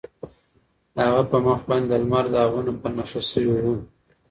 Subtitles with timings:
[0.95, 3.75] د هغه په مخ باندې د لمر داغونه په نښه شوي وو.